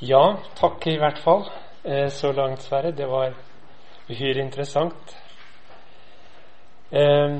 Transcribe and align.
Ja, 0.00 0.36
takk 0.60 0.86
i 0.86 0.98
hvert 1.00 1.18
fall. 1.24 1.46
Eh, 1.84 2.08
så 2.08 2.32
langt, 2.32 2.62
Sverre. 2.62 2.90
Det 2.92 3.06
var 3.08 3.32
uhyre 4.10 4.42
interessant. 4.42 5.16
Eh, 6.92 7.38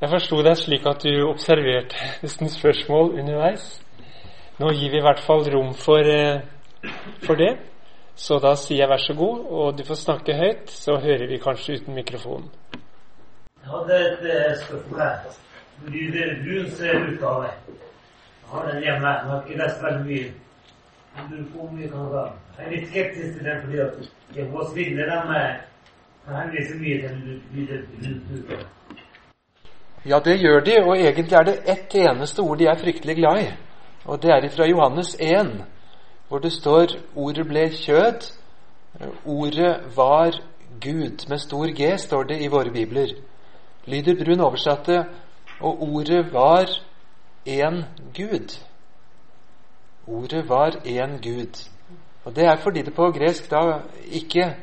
jeg 0.00 0.10
forsto 0.10 0.42
deg 0.44 0.58
slik 0.60 0.84
at 0.86 1.00
du 1.00 1.30
observerte 1.30 1.96
nesten 2.22 2.52
spørsmål 2.52 3.14
underveis. 3.22 3.80
Nå 4.60 4.68
gir 4.76 4.92
vi 4.92 5.00
i 5.00 5.06
hvert 5.06 5.24
fall 5.24 5.48
rom 5.54 5.72
for, 5.74 6.04
eh, 6.04 6.44
for 7.24 7.40
det. 7.40 7.56
Så 8.14 8.36
da 8.38 8.52
sier 8.54 8.82
jeg 8.82 8.92
vær 8.92 9.00
så 9.00 9.16
god, 9.16 9.46
og 9.48 9.78
du 9.78 9.84
får 9.88 10.02
snakke 10.02 10.36
høyt, 10.36 10.68
så 10.68 10.98
hører 11.00 11.26
vi 11.26 11.40
kanskje 11.40 11.80
uten 11.80 11.94
mikrofonen. 11.96 12.50
Jeg 13.62 13.70
hadde 13.72 14.04
et 14.04 14.60
spørsmål 14.66 15.00
her. 15.00 15.18
Lyder 15.88 16.36
av 17.24 17.42
deg. 17.42 17.52
Jeg 17.72 18.48
har 18.52 18.72
den 18.72 18.82
hjemme. 18.82 19.08
Jeg 19.08 19.28
har 19.30 19.44
ikke 19.46 19.62
lest 19.64 19.82
veldig 19.88 20.06
mye. 20.06 20.32
Jeg 21.16 22.66
er 22.66 22.70
litt 22.70 22.88
skeptisk 22.88 23.36
til 23.36 23.44
den 23.44 23.60
fordi 23.64 23.78
at 23.78 23.94
mye 26.80 27.00
til 27.02 27.40
Lyder 27.54 27.82
Bruns 27.88 28.30
utgave. 28.38 28.66
Ja, 30.06 30.18
det 30.24 30.40
gjør 30.40 30.60
de, 30.60 30.78
og 30.82 30.96
egentlig 30.98 31.32
er 31.32 31.44
det 31.46 31.58
ett 31.66 31.94
eneste 31.94 32.42
ord 32.42 32.58
de 32.58 32.66
er 32.66 32.78
fryktelig 32.78 33.16
glad 33.16 33.42
i. 33.42 33.50
Og 34.04 34.22
det 34.22 34.30
er 34.30 34.40
fra 34.50 34.66
Johannes 34.66 35.16
1, 35.20 35.64
hvor 36.28 36.38
det 36.38 36.52
står 36.52 36.86
'Ordet 37.16 37.46
ble 37.48 37.68
kjød'. 37.68 38.32
Ordet 39.26 39.96
var 39.96 40.40
Gud. 40.80 41.28
Med 41.28 41.38
stor 41.38 41.66
G 41.66 41.98
står 41.98 42.22
det 42.22 42.42
i 42.42 42.48
våre 42.48 42.70
bibler. 42.70 43.08
Lyder 43.86 44.24
Brun 44.24 44.40
oversatte 44.40 45.04
'Og 45.60 45.82
ordet 45.82 46.32
var 46.32 46.64
én 47.48 47.84
Gud'. 48.18 48.71
Ordet 50.06 50.48
var 50.48 50.70
én 50.84 51.20
Gud. 51.22 51.68
Og 52.24 52.36
Det 52.36 52.44
er 52.44 52.56
fordi 52.56 52.82
det 52.82 52.94
på 52.94 53.10
gresk 53.10 53.50
da 53.50 53.80
ikke 54.04 54.54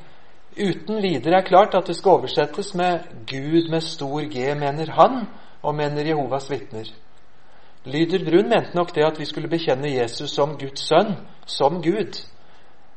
uten 0.58 1.02
videre 1.02 1.38
er 1.38 1.48
klart 1.48 1.76
at 1.76 1.88
det 1.88 1.96
skal 1.96 2.12
oversettes 2.12 2.76
med 2.76 3.00
Gud 3.28 3.70
med 3.70 3.82
stor 3.82 4.22
G, 4.22 4.56
mener 4.60 4.92
han, 4.92 5.28
og 5.62 5.76
mener 5.76 6.06
Jehovas 6.06 6.50
vitner. 6.52 6.92
Lyder 7.86 8.26
Brun 8.26 8.50
mente 8.50 8.76
nok 8.76 8.96
det 8.96 9.06
at 9.06 9.20
vi 9.20 9.26
skulle 9.26 9.48
bekjenne 9.48 10.00
Jesus 10.00 10.30
som 10.30 10.58
Guds 10.58 10.88
sønn, 10.88 11.16
som 11.46 11.82
Gud. 11.84 12.26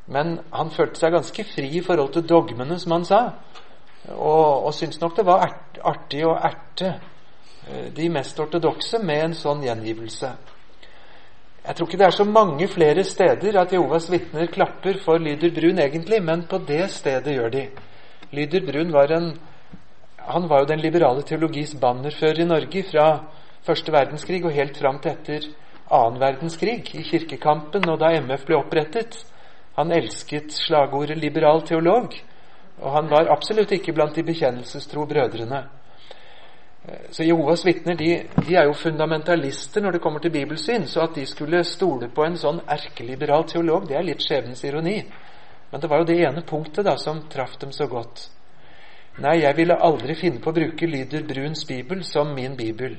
Men 0.07 0.39
han 0.53 0.71
følte 0.71 0.99
seg 0.99 1.11
ganske 1.11 1.43
fri 1.55 1.69
i 1.77 1.81
forhold 1.81 2.13
til 2.13 2.29
dogmene, 2.29 2.79
som 2.79 2.91
han 2.91 3.05
sa, 3.05 3.21
og, 4.09 4.65
og 4.65 4.73
syntes 4.73 5.01
nok 5.01 5.15
det 5.17 5.25
var 5.25 5.47
artig 5.83 6.25
å 6.27 6.35
erte 6.35 6.89
eh, 7.67 7.87
de 7.95 8.09
mest 8.09 8.39
ortodokse 8.39 8.99
med 8.99 9.23
en 9.23 9.37
sånn 9.37 9.63
gjengivelse. 9.63 10.33
Jeg 11.63 11.75
tror 11.75 11.87
ikke 11.87 11.97
det 11.97 12.05
er 12.05 12.15
så 12.17 12.25
mange 12.27 12.67
flere 12.67 13.03
steder 13.03 13.59
at 13.61 13.73
Jehovas 13.73 14.11
vitner 14.11 14.49
klapper 14.51 14.97
for 15.05 15.17
Lyder 15.17 15.53
Brun, 15.55 15.79
egentlig, 15.79 16.23
men 16.23 16.43
på 16.49 16.57
det 16.67 16.89
stedet 16.91 17.35
gjør 17.37 17.49
de. 17.49 17.67
Lyder 18.31 18.65
Brun 18.67 18.93
var 18.93 19.11
en 19.15 19.33
han 20.23 20.47
var 20.49 20.59
jo 20.59 20.65
den 20.65 20.79
liberale 20.79 21.21
teologis 21.27 21.75
bannerfører 21.81 22.39
i 22.39 22.47
Norge 22.47 22.83
fra 22.87 23.07
første 23.67 23.91
verdenskrig 23.91 24.39
og 24.45 24.55
helt 24.55 24.77
fram 24.79 24.99
til 25.03 25.11
etter 25.11 25.47
annen 25.91 26.19
verdenskrig, 26.21 26.79
i 26.95 27.03
kirkekampen 27.03 27.89
og 27.91 27.99
da 27.99 28.13
MF 28.21 28.45
ble 28.47 28.55
opprettet. 28.55 29.17
Han 29.75 29.91
elsket 29.91 30.53
slagordet 30.53 31.17
'liberal 31.17 31.63
teolog', 31.67 32.15
og 32.81 32.91
han 32.91 33.09
var 33.09 33.31
absolutt 33.31 33.71
ikke 33.71 33.93
blant 33.93 34.15
de 34.15 34.23
bekjennelsestro 34.23 35.05
brødrene. 35.05 35.63
Så 37.09 37.23
Jehovas 37.23 37.65
vitner 37.65 37.95
de, 37.95 38.09
de, 38.35 38.55
er 38.55 38.67
jo 38.67 38.73
fundamentalister 38.75 39.81
når 39.81 39.95
det 39.95 40.01
kommer 40.03 40.19
til 40.19 40.33
bibelsyn. 40.33 40.87
Så 40.87 41.05
at 41.05 41.15
de 41.15 41.25
skulle 41.25 41.63
stole 41.63 42.09
på 42.11 42.25
en 42.25 42.35
sånn 42.37 42.59
erkeliberal 42.67 43.47
teolog, 43.47 43.87
det 43.87 43.95
er 43.97 44.07
litt 44.07 44.23
skjebnens 44.23 44.63
ironi. 44.67 44.97
Men 45.71 45.81
det 45.81 45.89
var 45.89 46.03
jo 46.03 46.09
det 46.11 46.19
ene 46.27 46.43
punktet 46.45 46.85
da 46.85 46.97
som 46.99 47.23
traff 47.31 47.55
dem 47.61 47.71
så 47.71 47.87
godt. 47.87 48.27
Nei, 49.23 49.39
jeg 49.43 49.55
ville 49.55 49.77
aldri 49.77 50.15
finne 50.17 50.41
på 50.41 50.51
å 50.51 50.57
bruke 50.57 50.89
Lyder 50.89 51.23
Bruns 51.29 51.63
bibel 51.69 52.03
som 52.05 52.33
min 52.35 52.57
bibel. 52.57 52.97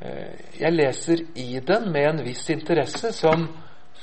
Eh, 0.00 0.32
jeg 0.60 0.72
leser 0.72 1.22
i 1.38 1.60
den 1.60 1.90
med 1.92 2.08
en 2.08 2.24
viss 2.24 2.48
interesse 2.50 3.12
som 3.12 3.48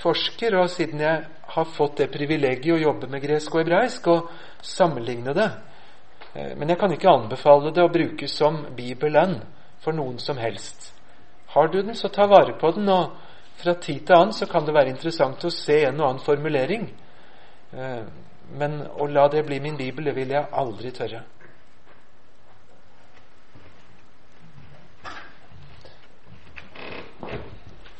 forsker, 0.01 0.55
og 0.59 0.69
siden 0.69 1.01
jeg 1.01 1.25
har 1.55 1.73
fått 1.75 2.03
det 2.03 2.11
privilegiet 2.13 2.75
å 2.75 2.81
jobbe 2.81 3.09
med 3.11 3.23
gresk 3.23 3.55
og 3.55 3.63
hebraisk 3.63 4.07
og 4.11 4.29
sammenligne 4.63 5.33
det. 5.35 5.49
Eh, 6.33 6.57
men 6.57 6.69
jeg 6.69 6.79
kan 6.79 6.93
ikke 6.93 7.11
anbefale 7.11 7.73
det 7.75 7.83
å 7.83 7.91
bruke 7.91 8.27
som 8.31 8.63
Bibelen 8.75 9.39
for 9.83 9.95
noen 9.97 10.19
som 10.19 10.37
helst. 10.37 10.93
Har 11.51 11.67
du 11.67 11.81
den, 11.81 11.95
så 11.95 12.07
ta 12.07 12.27
vare 12.31 12.53
på 12.59 12.71
den, 12.71 12.89
og 12.89 13.17
fra 13.61 13.73
tid 13.73 14.05
til 14.05 14.15
annen 14.15 14.33
så 14.33 14.47
kan 14.47 14.65
det 14.65 14.75
være 14.75 14.93
interessant 14.93 15.43
å 15.43 15.51
se 15.51 15.81
en 15.85 15.99
og 15.99 16.07
annen 16.07 16.23
formulering. 16.23 16.87
Eh, 17.73 18.03
men 18.51 18.81
å 18.99 19.07
la 19.07 19.27
det 19.31 19.45
bli 19.47 19.59
min 19.59 19.77
bibel, 19.77 20.05
det 20.05 20.15
vil 20.15 20.33
jeg 20.35 20.47
aldri 20.51 20.91
tørre. 20.95 21.23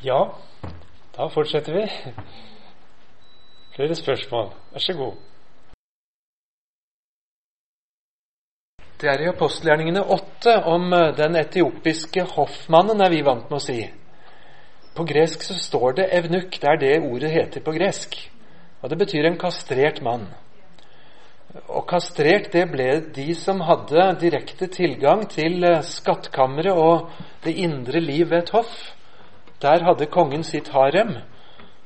Ja, 0.02 0.18
da 1.14 1.28
fortsetter 1.30 1.76
vi. 1.76 1.84
Flere 3.76 3.94
spørsmål. 3.94 4.50
Vær 4.72 4.82
så 4.82 4.96
god. 4.98 5.31
Det 9.02 9.10
er 9.10 9.24
i 9.24 9.30
apostelgjerningene 9.32 10.04
åtte 10.14 10.52
om 10.70 10.92
eh, 10.94 11.08
den 11.18 11.34
etiopiske 11.40 12.22
hoffmannen, 12.36 13.00
er 13.02 13.10
vi 13.10 13.24
vant 13.26 13.48
med 13.50 13.58
å 13.58 13.62
si. 13.64 13.80
På 14.94 15.02
gresk 15.08 15.42
så 15.42 15.56
står 15.58 15.96
det 15.98 16.04
evnuk. 16.20 16.54
Det 16.54 16.68
er 16.70 16.78
det 16.78 16.92
ordet 17.00 17.32
heter 17.32 17.64
på 17.66 17.74
gresk. 17.74 18.14
Og 18.78 18.92
det 18.92 18.98
betyr 19.00 19.26
en 19.26 19.40
kastrert 19.40 19.98
mann. 20.06 20.28
Og 21.66 21.82
kastrert, 21.90 22.52
det 22.54 22.62
ble 22.70 22.86
de 23.16 23.26
som 23.34 23.64
hadde 23.66 24.04
direkte 24.20 24.68
tilgang 24.70 25.24
til 25.32 25.66
eh, 25.66 25.82
skattkammeret 25.82 26.78
og 26.78 27.10
det 27.42 27.56
indre 27.58 27.98
liv 28.04 28.28
ved 28.30 28.44
et 28.44 28.52
hoff. 28.54 28.76
Der 29.66 29.82
hadde 29.82 30.06
kongen 30.14 30.46
sitt 30.46 30.70
harem. 30.76 31.16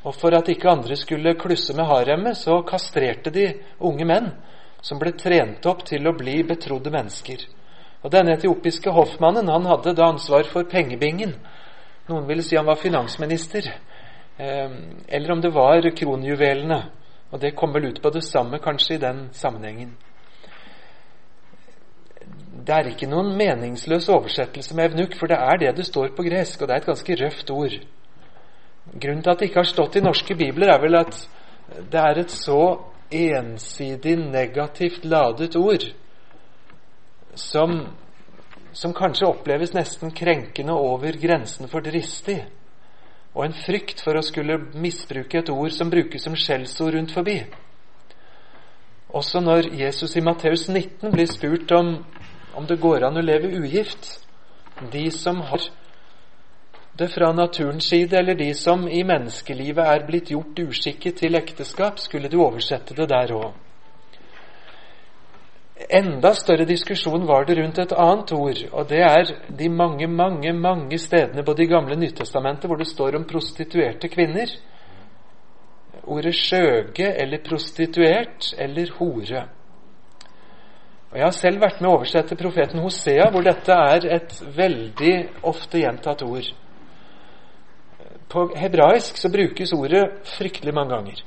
Og 0.04 0.12
for 0.20 0.36
at 0.36 0.52
ikke 0.52 0.68
andre 0.68 1.00
skulle 1.00 1.32
klusse 1.40 1.72
med 1.80 1.88
haremmet, 1.88 2.36
så 2.36 2.60
kastrerte 2.68 3.32
de 3.32 3.54
unge 3.80 4.04
menn 4.04 4.28
som 4.86 5.00
ble 5.02 5.10
trent 5.18 5.66
opp 5.66 5.82
til 5.88 6.06
å 6.06 6.14
bli 6.14 6.38
betrodde 6.46 6.92
mennesker. 6.94 7.42
Og 8.04 8.12
Denne 8.14 8.36
etiopiske 8.36 8.92
hoffmannen 8.94 9.50
han 9.50 9.66
hadde 9.66 9.96
da 9.98 10.12
ansvar 10.12 10.46
for 10.52 10.68
pengebingen. 10.70 11.34
Noen 12.06 12.28
ville 12.28 12.44
si 12.46 12.54
han 12.54 12.68
var 12.68 12.78
finansminister. 12.78 13.66
Eh, 14.38 14.70
eller 15.08 15.32
om 15.32 15.42
det 15.42 15.50
var 15.50 15.90
kronjuvelene. 15.90 16.80
Og 17.32 17.40
det 17.42 17.56
kommer 17.58 17.80
vel 17.80 17.90
ut 17.90 18.02
på 18.02 18.12
det 18.14 18.22
samme 18.22 18.60
kanskje 18.62 18.94
i 18.94 19.02
den 19.02 19.28
sammenhengen. 19.34 19.96
Det 22.66 22.74
er 22.74 22.90
ikke 22.90 23.10
noen 23.10 23.34
meningsløs 23.38 24.08
oversettelse 24.10 24.74
med 24.74 24.92
evnuk, 24.92 25.14
for 25.18 25.30
det 25.30 25.38
er 25.38 25.58
det 25.60 25.76
det 25.76 25.86
står 25.86 26.14
på 26.14 26.24
gresk, 26.26 26.62
og 26.62 26.68
det 26.68 26.74
er 26.74 26.82
et 26.82 26.88
ganske 26.92 27.16
røft 27.20 27.50
ord. 27.50 27.74
Grunnen 28.94 29.22
til 29.22 29.30
at 29.30 29.40
det 29.40 29.50
ikke 29.50 29.62
har 29.62 29.68
stått 29.70 29.98
i 29.98 30.02
norske 30.02 30.34
bibler, 30.38 30.72
er 30.72 30.80
vel 30.82 30.98
at 30.98 31.18
det 31.90 32.00
er 32.00 32.22
et 32.22 32.30
så 32.30 32.60
ensidig 33.10 34.16
negativt 34.18 35.04
ladet 35.04 35.56
ord 35.56 35.84
som, 37.34 37.78
som 38.72 38.94
kanskje 38.96 39.28
oppleves 39.28 39.74
nesten 39.76 40.10
krenkende 40.16 40.72
over 40.72 41.18
grensen 41.20 41.68
for 41.68 41.84
dristig, 41.84 42.40
og 43.36 43.44
en 43.44 43.56
frykt 43.66 44.00
for 44.00 44.16
å 44.16 44.24
skulle 44.24 44.58
misbruke 44.74 45.42
et 45.42 45.52
ord 45.52 45.74
som 45.76 45.92
brukes 45.92 46.24
som 46.24 46.36
skjellsord 46.36 46.96
rundt 46.96 47.12
forbi. 47.12 47.42
Også 49.16 49.40
når 49.40 49.70
Jesus 49.76 50.16
i 50.16 50.24
Matteus 50.24 50.66
19 50.68 51.12
blir 51.12 51.28
spurt 51.30 51.72
om 51.76 51.98
om 52.56 52.66
det 52.66 52.78
går 52.80 53.04
an 53.04 53.18
å 53.20 53.24
leve 53.24 53.52
ugift. 53.52 54.08
De 54.92 55.10
som 55.12 55.42
har 55.44 55.60
det 56.96 57.08
fra 57.08 57.32
naturens 57.32 57.84
side, 57.84 58.18
eller 58.18 58.34
de 58.34 58.54
som 58.54 58.88
i 58.88 59.02
menneskelivet 59.04 59.84
er 59.84 60.06
blitt 60.08 60.30
gjort 60.32 60.58
uskikket 60.64 61.20
til 61.20 61.36
ekteskap, 61.36 62.00
skulle 62.00 62.30
du 62.32 62.40
oversette 62.40 62.96
det 62.96 63.08
der 63.12 63.34
òg. 63.36 63.52
Enda 65.76 66.32
større 66.34 66.64
diskusjon 66.64 67.26
var 67.28 67.44
det 67.44 67.58
rundt 67.58 67.78
et 67.78 67.92
annet 67.92 68.32
ord, 68.32 68.62
og 68.72 68.88
det 68.88 69.02
er 69.04 69.34
de 69.58 69.68
mange, 69.68 70.06
mange 70.08 70.52
mange 70.56 70.98
stedene 70.98 71.44
på 71.44 71.52
Det 71.52 71.68
Gamle 71.68 71.98
Nyttestamentet 72.00 72.64
hvor 72.64 72.80
det 72.80 72.88
står 72.88 73.18
om 73.18 73.28
prostituerte 73.28 74.08
kvinner. 74.08 74.56
Ordet 76.06 76.32
skjøge 76.34 77.12
eller 77.12 77.44
prostituert 77.44 78.54
eller 78.58 78.90
hore. 78.96 79.44
Og 81.10 81.18
Jeg 81.18 81.24
har 81.24 81.36
selv 81.36 81.60
vært 81.60 81.82
med 81.82 81.90
å 81.90 81.96
oversette 81.98 82.40
profeten 82.40 82.80
Hosea, 82.80 83.28
hvor 83.30 83.44
dette 83.44 83.72
er 83.72 84.08
et 84.16 84.40
veldig 84.56 85.16
ofte 85.44 85.84
gjentatt 85.84 86.24
ord. 86.24 86.54
På 88.36 88.50
hebraisk 88.52 89.16
så 89.16 89.30
brukes 89.32 89.72
ordet 89.72 90.10
fryktelig 90.36 90.74
mange 90.74 90.92
ganger. 90.92 91.20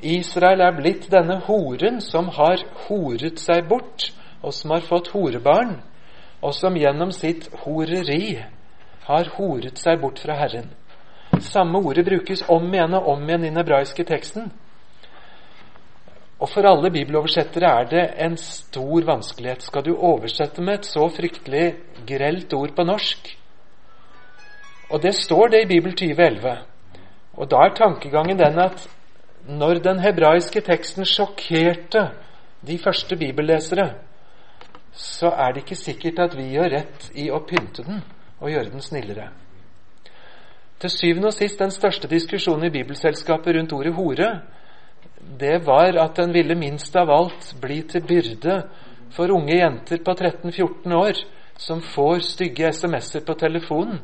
Israel 0.00 0.62
er 0.64 0.72
blitt 0.78 1.10
denne 1.12 1.42
horen 1.44 2.00
som 2.00 2.30
har 2.32 2.62
horet 2.86 3.36
seg 3.42 3.68
bort, 3.68 4.06
og 4.40 4.54
som 4.56 4.72
har 4.72 4.86
fått 4.88 5.10
horebarn, 5.12 5.74
og 6.40 6.56
som 6.56 6.80
gjennom 6.80 7.12
sitt 7.12 7.50
horeri 7.66 8.38
har 9.04 9.30
horet 9.36 9.76
seg 9.76 10.00
bort 10.00 10.24
fra 10.24 10.40
Herren. 10.40 10.72
Samme 11.52 11.84
ordet 11.84 12.08
brukes 12.08 12.46
om 12.48 12.64
igjen 12.72 12.96
og 12.96 13.12
om 13.12 13.28
igjen 13.28 13.44
i 13.44 13.50
den 13.50 13.60
hebraiske 13.60 14.08
teksten. 14.08 14.48
Og 16.40 16.48
for 16.48 16.64
alle 16.64 16.96
bibeloversettere 16.96 17.76
er 17.82 17.90
det 17.92 18.10
en 18.24 18.40
stor 18.40 19.04
vanskelighet. 19.04 19.68
Skal 19.68 19.84
du 19.84 19.92
oversette 19.96 20.64
med 20.64 20.80
et 20.80 20.88
så 20.88 21.10
fryktelig 21.12 21.74
grelt 22.08 22.56
ord 22.56 22.72
på 22.72 22.88
norsk? 22.88 23.36
Og 24.90 25.02
det 25.02 25.14
står 25.14 25.48
det 25.48 25.62
i 25.64 25.68
Bibel 25.68 25.92
2011. 25.92 26.58
Og 27.36 27.50
da 27.50 27.64
er 27.66 27.74
tankegangen 27.74 28.38
den 28.38 28.58
at 28.62 28.86
når 29.46 29.80
den 29.82 30.00
hebraiske 30.02 30.60
teksten 30.60 31.06
sjokkerte 31.06 32.08
de 32.66 32.78
første 32.78 33.16
bibellesere, 33.16 33.90
så 34.92 35.30
er 35.30 35.52
det 35.52 35.64
ikke 35.64 35.78
sikkert 35.78 36.18
at 36.18 36.36
vi 36.36 36.48
gjør 36.54 36.72
rett 36.78 37.10
i 37.14 37.28
å 37.30 37.42
pynte 37.46 37.84
den 37.84 38.00
og 38.40 38.50
gjøre 38.50 38.72
den 38.72 38.82
snillere. 38.82 39.28
Til 40.80 40.90
syvende 40.92 41.30
og 41.30 41.36
sist 41.36 41.58
den 41.58 41.72
største 41.72 42.08
diskusjonen 42.08 42.68
i 42.68 42.72
Bibelselskapet 42.72 43.56
rundt 43.56 43.72
ordet 43.72 43.94
hore, 43.96 44.30
det 45.40 45.66
var 45.66 45.96
at 46.00 46.16
den 46.16 46.34
ville 46.34 46.54
minst 46.54 46.96
av 46.96 47.10
alt 47.10 47.54
bli 47.60 47.80
til 47.88 48.04
byrde 48.06 48.60
for 49.16 49.32
unge 49.32 49.56
jenter 49.56 50.02
på 50.04 50.12
13-14 50.12 50.94
år 50.94 51.22
som 51.56 51.80
får 51.80 52.18
stygge 52.28 52.68
SMS-er 52.72 53.24
på 53.24 53.34
telefonen, 53.40 54.00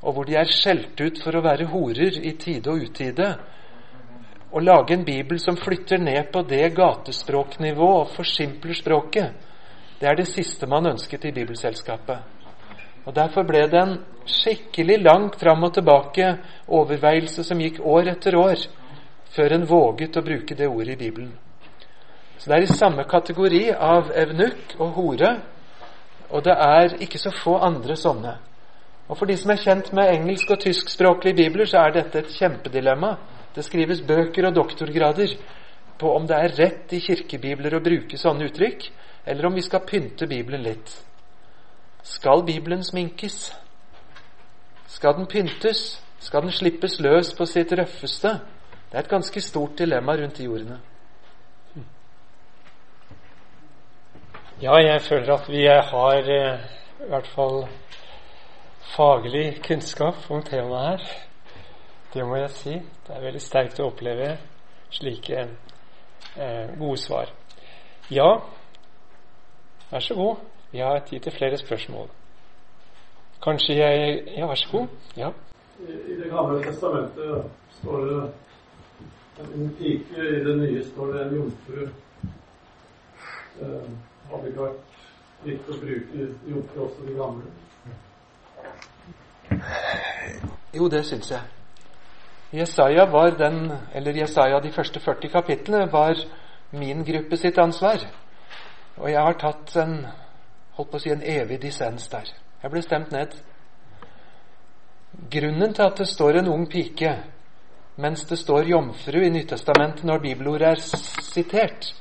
og 0.00 0.14
hvor 0.14 0.24
de 0.24 0.36
er 0.40 0.48
skjelt 0.48 1.00
ut 1.00 1.20
for 1.22 1.36
å 1.36 1.44
være 1.44 1.68
horer 1.72 2.16
i 2.24 2.32
tide 2.40 2.72
og 2.72 2.86
utide. 2.88 3.28
Å 4.50 4.62
lage 4.64 4.96
en 4.96 5.04
bibel 5.04 5.38
som 5.38 5.58
flytter 5.60 6.00
ned 6.00 6.32
på 6.32 6.42
det 6.48 6.72
gatespråknivå 6.74 7.90
og 8.00 8.12
forsimpler 8.16 8.74
språket, 8.74 9.48
det 10.00 10.08
er 10.08 10.16
det 10.16 10.30
siste 10.30 10.66
man 10.66 10.88
ønsket 10.88 11.26
i 11.28 11.34
Bibelselskapet. 11.36 12.18
Og 13.04 13.14
Derfor 13.16 13.44
ble 13.44 13.66
det 13.68 13.80
en 13.80 13.98
skikkelig 14.28 14.98
langt 15.04 15.36
fram 15.40 15.64
og 15.64 15.74
tilbake 15.76 16.32
overveielse 16.68 17.44
som 17.44 17.60
gikk 17.60 17.82
år 17.84 18.08
etter 18.14 18.36
år, 18.36 18.64
før 19.30 19.54
en 19.54 19.68
våget 19.68 20.16
å 20.16 20.24
bruke 20.24 20.56
det 20.56 20.68
ordet 20.68 20.96
i 20.96 21.00
Bibelen. 21.04 21.32
Så 22.38 22.48
det 22.48 22.56
er 22.56 22.64
i 22.64 22.72
samme 22.72 23.04
kategori 23.04 23.66
av 23.76 24.08
evnukk 24.16 24.78
og 24.80 24.94
hore, 24.96 25.34
og 26.30 26.44
det 26.46 26.56
er 26.56 26.96
ikke 27.04 27.20
så 27.20 27.32
få 27.34 27.58
andre 27.60 27.96
sånne. 28.00 28.38
Og 29.10 29.18
For 29.18 29.26
de 29.26 29.34
som 29.36 29.50
er 29.50 29.58
kjent 29.58 29.92
med 29.92 30.12
engelsk- 30.12 30.52
og 30.54 30.60
tyskspråklige 30.62 31.34
bibler, 31.34 31.66
så 31.66 31.82
er 31.82 31.96
dette 31.96 32.18
et 32.18 32.30
kjempedilemma. 32.30 33.16
Det 33.54 33.64
skrives 33.66 34.04
bøker 34.06 34.46
og 34.46 34.54
doktorgrader 34.54 35.34
på 35.98 36.12
om 36.14 36.26
det 36.26 36.36
er 36.36 36.54
rett 36.58 36.92
i 36.94 37.00
kirkebibler 37.02 37.74
å 37.74 37.82
bruke 37.82 38.18
sånne 38.18 38.46
uttrykk, 38.46 38.86
eller 39.26 39.46
om 39.46 39.54
vi 39.54 39.64
skal 39.66 39.82
pynte 39.86 40.28
Bibelen 40.30 40.62
litt. 40.62 40.94
Skal 42.06 42.44
Bibelen 42.46 42.84
sminkes? 42.86 43.50
Skal 44.86 45.18
den 45.18 45.26
pyntes? 45.26 45.98
Skal 46.20 46.46
den 46.46 46.54
slippes 46.54 47.00
løs 47.00 47.34
på 47.34 47.46
sitt 47.50 47.72
røffeste? 47.72 48.38
Det 48.90 48.96
er 48.96 49.04
et 49.04 49.10
ganske 49.10 49.40
stort 49.40 49.78
dilemma 49.78 50.16
rundt 50.16 50.38
de 50.38 50.48
ordene. 50.48 50.78
Ja, 54.62 54.76
jeg 54.78 55.02
føler 55.02 55.34
at 55.34 55.46
vi 55.48 55.66
har 55.66 56.26
eh, 56.30 56.64
i 57.00 57.08
hvert 57.08 57.28
fall 57.34 57.64
faglig 58.80 59.62
kunnskap 59.62 60.30
om 60.30 60.42
temaet 60.42 60.88
her. 60.88 61.10
Det 62.14 62.26
må 62.26 62.36
jeg 62.36 62.50
si. 62.50 62.72
Det 63.06 63.14
er 63.14 63.22
veldig 63.22 63.42
sterkt 63.42 63.80
å 63.80 63.90
oppleve 63.90 64.32
slike 64.90 65.44
eh, 66.36 66.72
gode 66.78 66.98
svar. 66.98 67.30
Ja, 68.10 68.40
vær 69.90 70.02
så 70.02 70.14
god. 70.14 70.36
Vi 70.72 70.78
har 70.78 70.98
tid 71.06 71.20
til 71.20 71.32
flere 71.32 71.58
spørsmål. 71.58 72.08
Kanskje 73.42 73.74
jeg 73.74 74.22
Ja, 74.36 74.46
vær 74.46 74.54
så 74.54 74.68
god. 74.72 74.86
Ja. 75.16 75.30
I 75.80 76.14
Det 76.14 76.30
gamle 76.30 76.62
testamentet 76.64 77.44
står 77.80 78.04
det 78.04 78.32
en 79.54 79.74
pike. 79.78 80.18
I 80.18 80.44
det 80.44 80.56
nye 80.58 80.84
står 80.84 81.12
det 81.12 81.26
en 81.26 81.34
jomfru. 81.34 81.88
Eh, 83.60 83.90
hadde 84.30 84.48
ikke 84.48 84.62
vært 84.62 85.46
riktig 85.46 85.74
å 85.74 85.80
bruke 85.80 86.28
jomfru 86.50 86.84
også 86.84 87.06
de 87.06 87.14
gamle? 87.14 87.52
Jo, 90.72 90.88
det 90.88 91.04
syns 91.06 91.30
jeg. 91.30 91.40
Jesaja 92.52 93.06
var 93.06 93.36
den, 93.38 93.72
eller 93.94 94.16
Jesaja 94.22 94.60
de 94.60 94.72
første 94.72 95.00
40 95.00 95.30
kapitlene 95.30 95.86
var 95.92 96.18
min 96.70 97.04
gruppe 97.04 97.36
sitt 97.36 97.58
ansvar. 97.58 98.02
Og 98.96 99.10
jeg 99.10 99.22
har 99.22 99.38
tatt 99.38 99.76
en 99.82 99.94
holdt 100.76 100.90
på 100.90 100.98
å 100.98 101.02
si 101.02 101.12
en 101.12 101.22
evig 101.22 101.60
dissens 101.62 102.08
der. 102.10 102.30
Jeg 102.62 102.72
ble 102.72 102.82
stemt 102.82 103.12
ned. 103.14 103.34
Grunnen 105.30 105.74
til 105.74 105.86
at 105.86 105.98
det 105.98 106.08
står 106.08 106.40
en 106.40 106.50
ung 106.52 106.66
pike, 106.70 107.16
mens 108.00 108.24
det 108.28 108.38
står 108.38 108.70
jomfru 108.70 109.20
i 109.24 109.30
Nyttestamentet 109.30 110.06
når 110.06 110.22
bibelordet 110.22 110.68
er 110.70 110.84
sitert, 111.30 111.92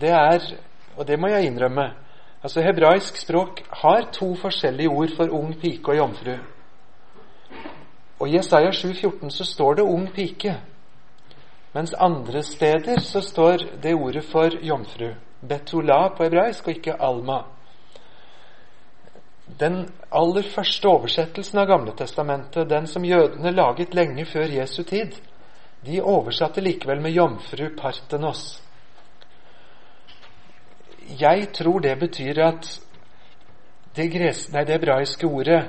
det 0.00 0.12
er, 0.14 0.44
og 0.96 1.06
det 1.08 1.18
må 1.18 1.32
jeg 1.32 1.48
innrømme 1.48 1.88
altså 2.42 2.62
Hebraisk 2.64 3.16
språk 3.16 3.62
har 3.82 4.08
to 4.12 4.34
forskjellige 4.34 4.88
ord 4.88 5.16
for 5.16 5.28
ung 5.28 5.52
pike 5.60 5.92
og 5.92 5.96
jomfru. 5.96 6.36
Og 8.20 8.28
I 8.28 8.36
Jesaja 8.36 8.70
7,14 8.70 9.30
så 9.30 9.44
står 9.44 9.74
det 9.74 9.82
'ung 9.82 10.12
pike', 10.12 10.60
mens 11.72 11.94
andre 11.94 12.42
steder 12.42 13.00
så 13.00 13.20
står 13.20 13.56
det 13.82 13.94
ordet 13.94 14.24
for 14.24 14.48
jomfru. 14.62 15.14
Betula 15.48 16.08
på 16.08 16.22
hebraisk, 16.22 16.68
og 16.68 16.74
ikke 16.74 17.02
alma. 17.02 17.42
Den 19.60 19.88
aller 20.12 20.42
første 20.42 20.88
oversettelsen 20.88 21.58
av 21.58 21.66
Gamle 21.66 21.92
Testamentet, 21.96 22.70
den 22.70 22.86
som 22.86 23.04
jødene 23.04 23.50
laget 23.50 23.94
lenge 23.94 24.24
før 24.24 24.44
Jesu 24.60 24.82
tid, 24.82 25.12
de 25.86 26.02
oversatte 26.02 26.60
likevel 26.60 27.00
med 27.00 27.10
jomfru 27.10 27.68
Partenos. 27.78 28.62
Jeg 31.20 31.48
tror 31.52 31.78
det 31.78 31.98
betyr 31.98 32.42
at 32.46 32.80
det, 33.96 34.12
gres, 34.12 34.52
nei, 34.52 34.64
det 34.64 34.72
hebraiske 34.78 35.26
ordet 35.26 35.62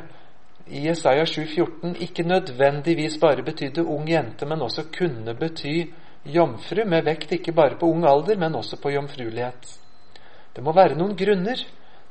i 0.67 0.87
Jesaja 0.87 1.23
7,14 1.23 1.95
ikke 1.99 2.23
nødvendigvis 2.23 3.17
bare 3.21 3.43
betydde 3.43 3.85
ung 3.85 4.09
jente, 4.09 4.45
men 4.45 4.61
også 4.61 4.83
kunne 4.97 5.35
bety 5.35 5.91
jomfru, 6.25 6.85
med 6.85 7.03
vekt 7.03 7.31
ikke 7.31 7.51
bare 7.51 7.77
på 7.79 7.85
ung 7.85 8.05
alder, 8.05 8.37
men 8.37 8.55
også 8.55 8.77
på 8.81 8.89
jomfruelighet. 8.89 9.79
Det 10.55 10.63
må 10.63 10.73
være 10.75 10.95
noen 10.95 11.15
grunner 11.17 11.63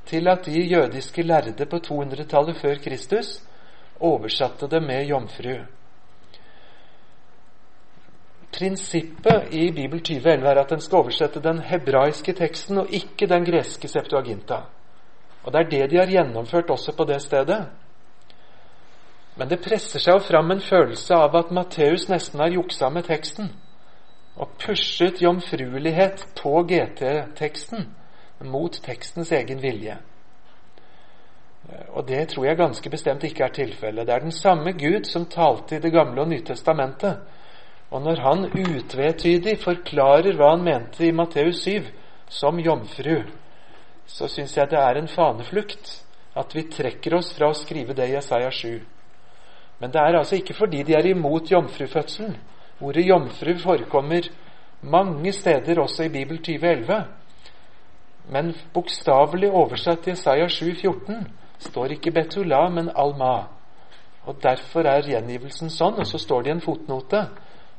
til 0.07 0.29
at 0.29 0.47
de 0.47 0.63
jødiske 0.67 1.23
lærde 1.23 1.67
på 1.67 1.77
200-tallet 1.77 2.57
før 2.57 2.81
Kristus 2.85 3.39
oversatte 4.01 4.69
det 4.69 4.83
med 4.83 5.05
jomfru. 5.07 5.59
Prinsippet 8.51 9.55
i 9.55 9.71
Bibel 9.73 10.01
2011 10.01 10.49
er 10.49 10.61
at 10.61 10.73
en 10.73 10.81
skal 10.81 10.99
oversette 11.05 11.43
den 11.43 11.61
hebraiske 11.63 12.33
teksten 12.33 12.79
og 12.83 12.91
ikke 12.91 13.29
den 13.31 13.45
greske 13.47 13.89
septuaginta. 13.89 14.65
Og 15.45 15.53
Det 15.53 15.61
er 15.61 15.69
det 15.71 15.91
de 15.91 15.97
har 15.97 16.11
gjennomført 16.11 16.71
også 16.71 16.93
på 16.97 17.05
det 17.05 17.23
stedet. 17.23 17.67
Men 19.41 19.49
det 19.49 19.63
presser 19.65 20.03
seg 20.03 20.19
jo 20.19 20.21
fram 20.21 20.53
en 20.53 20.61
følelse 20.61 21.17
av 21.17 21.37
at 21.39 21.53
Matteus 21.57 22.11
nesten 22.13 22.43
har 22.43 22.53
juksa 22.53 22.91
med 22.93 23.07
teksten 23.09 23.49
og 24.41 24.53
pushet 24.61 25.23
jomfruelighet 25.25 26.27
på 26.37 26.61
GT-teksten 26.69 27.87
mot 28.53 28.77
tekstens 28.85 29.33
egen 29.33 29.63
vilje. 29.65 29.97
Og 31.97 32.05
det 32.09 32.27
tror 32.35 32.47
jeg 32.51 32.61
ganske 32.61 32.93
bestemt 32.93 33.25
ikke 33.25 33.47
er 33.47 33.57
tilfellet. 33.57 34.07
Det 34.07 34.15
er 34.15 34.27
den 34.27 34.37
samme 34.37 34.73
Gud 34.77 35.09
som 35.09 35.25
talte 35.25 35.77
i 35.77 35.81
Det 35.81 35.93
gamle 35.93 36.21
og 36.21 36.29
Nytestamentet. 36.29 37.17
Og 37.91 38.03
når 38.03 38.21
han 38.21 38.47
utvetydig 38.53 39.59
forklarer 39.65 40.37
hva 40.37 40.53
han 40.53 40.65
mente 40.69 41.07
i 41.07 41.13
Matteus 41.17 41.65
7 41.65 41.89
som 42.29 42.61
jomfru, 42.61 43.23
så 44.07 44.29
syns 44.29 44.57
jeg 44.57 44.71
det 44.71 44.79
er 44.79 45.01
en 45.01 45.09
faneflukt 45.09 45.97
at 46.37 46.55
vi 46.55 46.69
trekker 46.69 47.17
oss 47.17 47.33
fra 47.33 47.49
å 47.51 47.57
skrive 47.57 47.97
det 47.97 48.13
i 48.13 48.19
Jesaja 48.19 48.51
7. 48.51 49.00
Men 49.81 49.93
det 49.93 50.01
er 50.01 50.19
altså 50.19 50.37
ikke 50.37 50.55
fordi 50.55 50.83
de 50.83 50.95
er 50.95 51.07
imot 51.09 51.51
jomfrufødselen. 51.51 52.37
Ordet 52.81 53.07
jomfru 53.07 53.59
forekommer 53.63 54.29
mange 54.83 55.33
steder 55.33 55.81
også 55.81 56.03
i 56.03 56.09
Bibel 56.09 56.39
2011. 56.39 57.05
Men 58.29 58.55
bokstavelig 58.75 59.51
oversatt 59.51 60.05
til 60.05 60.13
Isaiah 60.13 60.49
7,14 60.49 61.25
står 61.59 61.97
ikke 61.97 62.11
Betula, 62.11 62.69
men 62.69 62.91
Alma. 62.97 63.47
Og 64.25 64.37
Derfor 64.43 64.85
er 64.87 65.09
gjengivelsen 65.09 65.71
sånn, 65.73 65.99
og 65.99 66.07
så 66.07 66.19
står 66.19 66.43
det 66.43 66.53
i 66.53 66.55
en 66.59 66.65
fotnote 66.65 67.25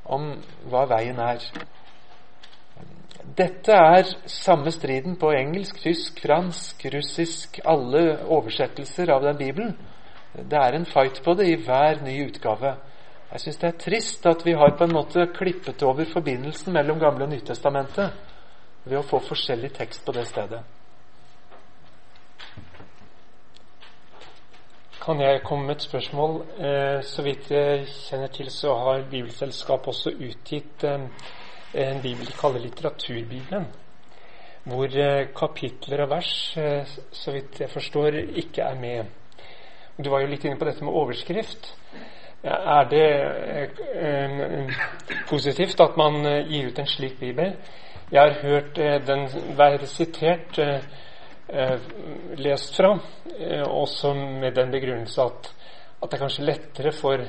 om 0.05 0.33
hva 0.69 0.85
veien 0.89 1.19
er. 1.21 1.45
Dette 3.37 3.71
er 3.73 4.09
samme 4.27 4.73
striden 4.73 5.15
på 5.21 5.31
engelsk, 5.37 5.79
tysk, 5.79 6.19
fransk, 6.25 6.85
russisk, 6.93 7.61
alle 7.65 8.17
oversettelser 8.27 9.13
av 9.13 9.23
den 9.23 9.37
Bibelen. 9.37 9.75
Det 10.33 10.57
er 10.57 10.75
en 10.75 10.87
fight 10.87 11.21
på 11.23 11.33
det 11.35 11.47
i 11.51 11.59
hver 11.59 12.03
ny 12.05 12.17
utgave. 12.27 12.75
Jeg 13.31 13.45
syns 13.45 13.61
det 13.61 13.69
er 13.69 13.79
trist 13.79 14.25
at 14.27 14.45
vi 14.45 14.57
har 14.59 14.75
på 14.77 14.87
en 14.87 14.95
måte 14.95 15.27
klippet 15.35 15.83
over 15.87 16.07
forbindelsen 16.07 16.73
mellom 16.75 16.99
Gamle 16.99 17.27
og 17.27 17.33
Nytestamentet 17.33 18.11
ved 18.83 18.99
å 18.99 19.07
få 19.07 19.21
forskjellig 19.23 19.73
tekst 19.77 20.05
på 20.05 20.15
det 20.15 20.27
stedet. 20.27 20.61
kan 25.01 25.21
jeg 25.21 25.41
komme 25.43 25.65
med 25.65 25.75
et 25.75 25.81
spørsmål. 25.81 26.41
Eh, 26.61 27.03
så 27.03 27.23
vidt 27.25 27.51
jeg 27.51 27.87
kjenner 27.89 28.27
til, 28.27 28.51
så 28.53 28.75
har 28.77 29.07
Bibelselskapet 29.09 29.87
også 29.87 30.11
utgitt 30.13 30.83
eh, 30.85 31.07
en 31.73 32.01
bibel 32.03 32.27
de 32.27 32.35
kaller 32.37 32.61
litteraturbibelen. 32.61 33.65
Hvor 34.63 34.85
eh, 34.85 35.27
kapitler 35.37 36.03
og 36.05 36.09
vers, 36.09 36.57
eh, 36.57 36.93
så 37.11 37.33
vidt 37.33 37.63
jeg 37.63 37.69
forstår, 37.69 38.19
ikke 38.43 38.61
er 38.61 38.77
med. 38.79 39.05
Du 39.97 40.09
var 40.09 40.23
jo 40.23 40.31
litt 40.31 40.45
inne 40.45 40.59
på 40.59 40.67
dette 40.67 40.85
med 40.85 40.95
overskrift. 40.95 41.73
Er 42.43 42.87
det 42.89 43.07
eh, 44.01 44.73
positivt 45.29 45.81
at 45.83 45.97
man 45.99 46.25
eh, 46.25 46.47
gir 46.49 46.71
ut 46.71 46.79
en 46.81 46.89
slik 46.89 47.19
bibel? 47.19 47.53
Jeg 48.11 48.21
har 48.21 48.41
hørt 48.41 48.79
den 49.07 49.27
være 49.55 49.87
sitert 49.87 50.57
eh, 51.51 51.79
lest 52.37 52.75
fra, 52.75 52.99
eh, 53.39 53.63
også 53.67 54.13
med 54.13 54.55
den 54.55 54.71
begrunnelse 54.71 55.21
at, 55.21 55.53
at, 56.01 56.11
det 56.11 56.13
er 56.13 56.23
kanskje 56.25 56.45
lettere 56.45 56.91
for, 56.91 57.23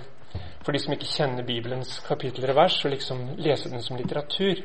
for, 0.64 0.72
de 0.72 0.78
som 0.78 0.92
ikke 0.92 1.10
kjenner 1.16 1.46
Bibelens 1.46 1.98
kapitler 2.06 2.50
og 2.50 2.56
vers, 2.62 2.84
å 2.84 2.92
liksom 2.92 3.24
lese 3.42 3.70
den 3.70 3.82
som 3.82 3.98
litteratur. 3.98 4.62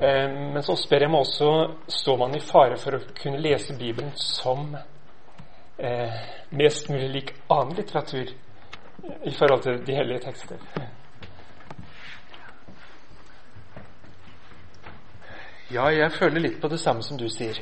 Eh, 0.00 0.28
men 0.54 0.62
så 0.62 0.76
spør 0.78 1.06
jeg 1.06 1.12
meg 1.12 1.26
også 1.26 1.50
står 2.00 2.20
man 2.22 2.36
i 2.38 2.44
fare 2.44 2.78
for 2.78 2.98
å 2.98 3.04
kunne 3.18 3.42
lese 3.42 3.76
Bibelen 3.78 4.14
som 4.14 4.70
eh, 5.78 6.20
mest 6.50 6.88
mulig 6.90 7.08
lik 7.12 7.34
annen 7.50 7.76
litteratur 7.76 8.30
i 9.24 9.32
forhold 9.38 9.62
til 9.62 9.82
de 9.86 9.94
hellige 9.94 10.24
tekster. 10.26 10.56
Ja, 15.72 15.90
jeg 15.92 16.12
føler 16.12 16.40
litt 16.40 16.60
på 16.60 16.68
det 16.72 16.80
samme 16.80 17.02
som 17.04 17.18
du 17.20 17.28
sier. 17.28 17.58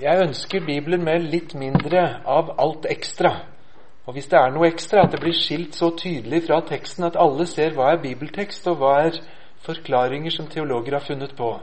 Jeg 0.00 0.20
ønsker 0.20 0.64
Bibelen 0.66 1.04
med 1.04 1.30
litt 1.32 1.54
mindre 1.54 2.20
av 2.26 2.50
alt 2.60 2.86
ekstra. 2.90 3.30
Og 4.04 4.12
hvis 4.12 4.26
det 4.28 4.36
er 4.36 4.50
noe 4.52 4.68
ekstra, 4.68 5.06
at 5.06 5.14
det 5.14 5.20
blir 5.22 5.36
skilt 5.36 5.78
så 5.78 5.88
tydelig 5.96 6.42
fra 6.44 6.58
teksten 6.68 7.06
at 7.08 7.16
alle 7.16 7.46
ser 7.48 7.72
hva 7.76 7.94
er 7.94 8.02
bibeltekst, 8.02 8.66
og 8.68 8.82
hva 8.82 8.98
er 9.06 9.20
forklaringer 9.64 10.34
som 10.34 10.50
teologer 10.50 10.98
har 10.98 11.06
funnet 11.06 11.32
på. 11.38 11.54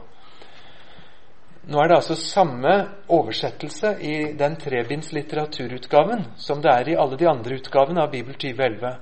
Nå 1.62 1.78
er 1.78 1.88
det 1.88 1.96
altså 2.00 2.16
samme 2.18 2.72
oversettelse 3.14 3.94
i 4.02 4.14
den 4.38 4.56
trebinds 4.58 5.12
litteraturutgaven 5.14 6.24
som 6.36 6.62
det 6.62 6.72
er 6.72 6.88
i 6.90 6.96
alle 6.98 7.18
de 7.18 7.28
andre 7.30 7.58
utgavene 7.60 8.02
av 8.02 8.10
Bibel 8.10 8.34
2011. 8.34 8.96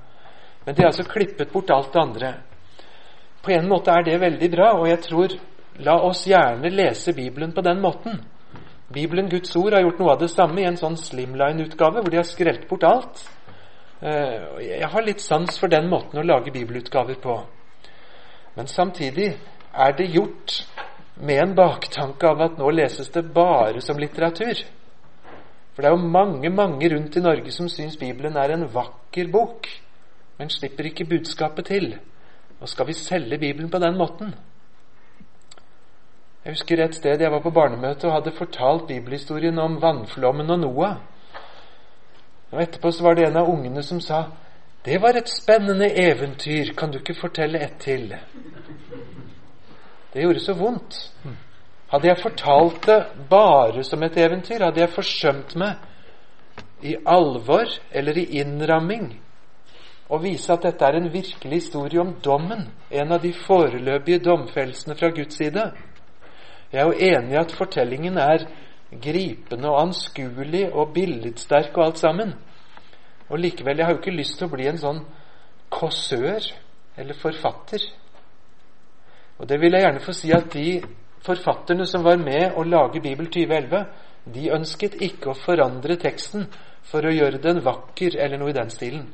Men 0.65 0.75
de 0.75 0.83
har 0.83 0.91
altså 0.91 1.07
klippet 1.09 1.49
bort 1.51 1.73
alt 1.73 1.93
det 1.93 2.01
andre. 2.01 2.33
På 3.41 3.51
en 3.55 3.65
måte 3.69 3.91
er 3.91 4.05
det 4.05 4.19
veldig 4.21 4.51
bra, 4.53 4.75
og 4.77 4.85
jeg 4.89 5.01
tror 5.07 5.39
La 5.81 5.95
oss 6.03 6.25
gjerne 6.27 6.69
lese 6.69 7.13
Bibelen 7.15 7.53
på 7.55 7.61
den 7.65 7.79
måten. 7.81 8.19
Bibelen, 8.91 9.29
Guds 9.29 9.55
ord, 9.55 9.73
har 9.73 9.81
gjort 9.81 10.01
noe 10.01 10.11
av 10.13 10.19
det 10.19 10.29
samme 10.29 10.61
i 10.61 10.67
en 10.67 10.77
sånn 10.77 10.97
slimline-utgave, 10.99 12.03
hvor 12.03 12.11
de 12.11 12.19
har 12.19 12.27
skrelt 12.27 12.67
bort 12.69 12.83
alt. 12.85 13.21
Eh, 14.03 14.35
jeg 14.67 14.89
har 14.91 15.05
litt 15.05 15.23
sans 15.23 15.57
for 15.57 15.71
den 15.71 15.87
måten 15.89 16.19
å 16.19 16.25
lage 16.27 16.51
bibelutgaver 16.51 17.17
på. 17.23 17.37
Men 18.57 18.67
samtidig 18.67 19.31
er 19.71 19.95
det 19.97 20.09
gjort 20.11 20.57
med 21.21 21.39
en 21.43 21.55
baktanke 21.55 22.27
av 22.27 22.41
at 22.41 22.57
nå 22.57 22.69
leses 22.73 23.09
det 23.13 23.23
bare 23.33 23.81
som 23.81 23.99
litteratur. 24.01 24.63
For 25.71 25.83
det 25.83 25.91
er 25.91 25.95
jo 25.95 26.13
mange, 26.13 26.49
mange 26.49 26.89
rundt 26.89 27.15
i 27.15 27.23
Norge 27.23 27.51
som 27.53 27.69
syns 27.69 27.97
Bibelen 27.99 28.37
er 28.37 28.55
en 28.55 28.65
vakker 28.73 29.29
bok, 29.31 29.69
men 30.39 30.49
slipper 30.49 30.89
ikke 30.89 31.07
budskapet 31.09 31.69
til. 31.69 31.93
Og 32.61 32.69
skal 32.69 32.89
vi 32.89 32.97
selge 32.97 33.37
Bibelen 33.37 33.69
på 33.69 33.79
den 33.79 33.97
måten? 33.97 34.33
Jeg 36.41 36.55
husker 36.55 36.81
et 36.81 36.95
sted 36.97 37.21
jeg 37.21 37.31
var 37.31 37.41
på 37.43 37.53
barnemøte 37.53 38.07
og 38.09 38.15
hadde 38.15 38.33
fortalt 38.33 38.87
bibelhistorien 38.89 39.59
om 39.61 39.77
vannflommen 39.81 40.49
og 40.49 40.59
Noah. 40.59 40.95
Og 42.51 42.63
Etterpå 42.63 42.91
så 42.91 43.03
var 43.05 43.15
det 43.15 43.27
en 43.27 43.37
av 43.37 43.49
ungene 43.49 43.83
som 43.83 44.01
sa 44.01 44.23
'Det 44.83 45.01
var 45.01 45.13
et 45.17 45.29
spennende 45.29 45.87
eventyr. 45.93 46.73
Kan 46.77 46.91
du 46.91 46.97
ikke 46.97 47.21
fortelle 47.21 47.59
ett 47.59 47.79
til?' 47.79 48.15
Det 50.13 50.21
gjorde 50.21 50.43
så 50.43 50.53
vondt. 50.59 50.97
Hadde 51.91 52.07
jeg 52.07 52.21
fortalt 52.21 52.85
det 52.87 52.99
bare 53.29 53.83
som 53.83 54.03
et 54.03 54.17
eventyr, 54.17 54.63
hadde 54.63 54.79
jeg 54.79 54.93
forsømt 54.95 55.55
meg 55.59 56.87
i 56.87 56.95
alvor 57.05 57.67
eller 57.91 58.17
i 58.17 58.25
innramming 58.41 59.11
å 60.11 60.19
vise 60.19 60.51
at 60.51 60.65
dette 60.65 60.83
er 60.83 60.97
en 60.99 61.11
virkelig 61.11 61.61
historie 61.61 62.01
om 62.01 62.17
dommen, 62.23 62.65
en 62.91 63.13
av 63.15 63.21
de 63.23 63.31
foreløpige 63.45 64.23
domfellelsene 64.25 64.97
fra 64.99 65.11
Guds 65.15 65.37
side. 65.39 65.69
Jeg 66.71 66.81
er 66.81 66.89
jo 66.89 67.11
enig 67.15 67.35
i 67.35 67.39
at 67.39 67.55
fortellingen 67.55 68.19
er 68.19 68.43
gripende 68.91 69.71
og 69.71 69.79
anskuelig 69.85 70.65
og 70.73 70.91
billedsterk 70.95 71.77
og 71.77 71.85
alt 71.85 72.01
sammen. 72.03 72.33
Og 73.31 73.39
likevel, 73.39 73.79
jeg 73.79 73.87
har 73.87 73.95
jo 73.95 74.01
ikke 74.01 74.17
lyst 74.17 74.35
til 74.39 74.49
å 74.49 74.51
bli 74.51 74.67
en 74.67 74.81
sånn 74.81 75.01
kåsør 75.71 76.49
eller 76.99 77.19
forfatter. 77.21 77.87
Og 79.41 79.47
det 79.49 79.57
vil 79.57 79.73
jeg 79.73 79.87
gjerne 79.87 80.03
få 80.05 80.13
si 80.13 80.29
at 80.35 80.51
de 80.53 80.81
forfatterne 81.25 81.85
som 81.89 82.03
var 82.05 82.19
med 82.21 82.53
å 82.57 82.65
lage 82.65 83.01
Bibel 83.01 83.25
2011, 83.25 83.85
de 84.33 84.51
ønsket 84.53 84.99
ikke 85.01 85.31
å 85.31 85.37
forandre 85.37 85.97
teksten 86.01 86.45
for 86.85 87.05
å 87.05 87.13
gjøre 87.13 87.41
den 87.41 87.63
vakker 87.65 88.19
eller 88.21 88.37
noe 88.37 88.53
i 88.53 88.57
den 88.57 88.69
stilen. 88.69 89.07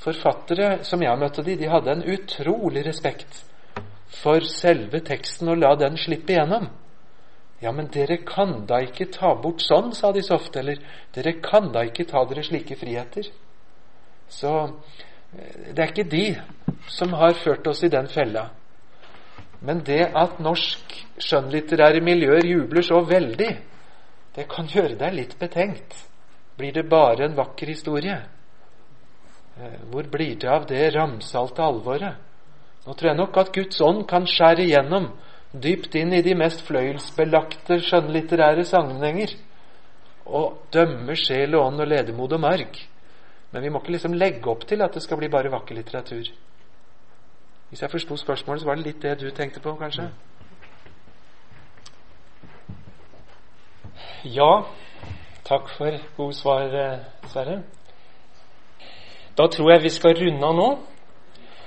Forfattere 0.00 0.78
som 0.88 1.04
jeg 1.04 1.20
møtte 1.20 1.44
de, 1.44 1.56
de 1.60 1.68
hadde 1.68 1.92
en 1.92 2.04
utrolig 2.16 2.84
respekt 2.86 3.44
for 4.22 4.44
selve 4.48 5.02
teksten 5.04 5.52
og 5.52 5.60
la 5.60 5.74
den 5.76 5.96
slippe 6.00 6.32
igjennom. 6.32 6.68
Ja, 7.60 7.72
men 7.72 7.88
dere 7.92 8.18
kan 8.24 8.62
da 8.68 8.82
ikke 8.84 9.08
ta 9.12 9.32
bort 9.40 9.64
sånn, 9.64 9.92
sa 9.96 10.12
de 10.12 10.22
så 10.24 10.36
ofte. 10.36 10.60
Eller 10.60 10.80
dere 11.16 11.38
kan 11.44 11.70
da 11.72 11.84
ikke 11.88 12.04
ta 12.08 12.24
dere 12.28 12.44
slike 12.44 12.76
friheter. 12.76 13.28
Så 14.28 14.52
eh, 14.64 15.72
det 15.72 15.80
er 15.80 15.92
ikke 15.92 16.08
de 16.12 16.26
som 16.92 17.12
har 17.16 17.36
ført 17.40 17.66
oss 17.68 17.82
i 17.84 17.92
den 17.92 18.08
fella. 18.12 18.50
Men 19.60 19.80
det 19.86 20.10
at 20.14 20.40
norsk 20.42 20.92
skjønnlitterære 21.22 22.02
miljøer 22.04 22.44
jubler 22.44 22.84
så 22.84 23.00
veldig, 23.08 23.50
det 24.36 24.44
kan 24.52 24.68
gjøre 24.68 24.98
deg 25.00 25.14
litt 25.16 25.38
betenkt. 25.40 25.96
Blir 26.56 26.72
det 26.76 26.88
bare 26.88 27.24
en 27.24 27.36
vakker 27.36 27.72
historie? 27.72 28.18
Eh, 29.56 29.78
hvor 29.90 30.08
blir 30.12 30.36
det 30.40 30.50
av 30.52 30.66
det 30.68 30.90
ramsalte 30.94 31.64
alvoret? 31.64 32.20
Nå 32.86 32.94
tror 32.94 33.10
jeg 33.10 33.18
nok 33.18 33.38
at 33.40 33.52
Guds 33.54 33.80
ånd 33.82 34.04
kan 34.08 34.28
skjære 34.28 34.66
igjennom 34.66 35.08
dypt 35.52 35.96
inn 35.98 36.12
i 36.12 36.22
de 36.22 36.36
mest 36.38 36.62
fløyelsbelagte 36.68 37.80
skjønnlitterære 37.82 38.64
sammenhenger 38.68 39.32
og 40.26 40.68
dømme 40.74 41.16
sjel 41.18 41.56
og 41.56 41.70
ånd 41.70 41.82
og 41.84 41.90
ledemod 41.90 42.36
og 42.36 42.42
marg. 42.42 42.78
Men 43.52 43.62
vi 43.64 43.70
må 43.72 43.80
ikke 43.80 43.94
liksom 43.96 44.16
legge 44.18 44.50
opp 44.52 44.66
til 44.68 44.82
at 44.84 44.94
det 44.94 45.02
skal 45.04 45.20
bli 45.20 45.30
bare 45.32 45.52
vakker 45.52 45.78
litteratur. 45.78 46.28
Hvis 47.68 47.82
jeg 47.82 47.90
forsto 47.90 48.16
spørsmålet, 48.16 48.60
så 48.60 48.66
var 48.66 48.74
det 48.74 48.84
litt 48.86 49.02
det 49.02 49.20
du 49.20 49.30
tenkte 49.30 49.60
på, 49.60 49.74
kanskje? 49.74 50.10
Ja. 54.24 54.62
Takk 55.46 55.68
for 55.70 55.98
gode 56.16 56.34
svar, 56.34 56.68
Sverre. 57.30 57.62
Da 59.38 59.46
tror 59.46 59.70
jeg 59.70 59.82
vi 59.82 59.90
skal 59.94 60.16
runde 60.18 60.46
av 60.46 60.54
nå. 60.56 60.68